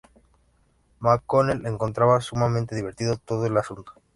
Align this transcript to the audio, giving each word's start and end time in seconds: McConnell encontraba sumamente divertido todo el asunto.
McConnell 0.99 1.67
encontraba 1.67 2.21
sumamente 2.21 2.73
divertido 2.75 3.17
todo 3.17 3.45
el 3.45 3.55
asunto. 3.55 3.93